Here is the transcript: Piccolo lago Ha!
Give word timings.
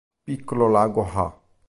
Piccolo 0.23 0.67
lago 0.67 1.03
Ha! 1.13 1.37